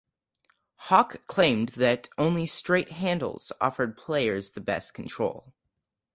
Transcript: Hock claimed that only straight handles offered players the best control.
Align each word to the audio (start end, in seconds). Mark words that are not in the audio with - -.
Hock 0.87 1.27
claimed 1.27 1.69
that 1.77 2.09
only 2.17 2.47
straight 2.47 2.89
handles 2.93 3.51
offered 3.61 3.95
players 3.95 4.49
the 4.53 4.59
best 4.59 4.95
control. 4.95 5.53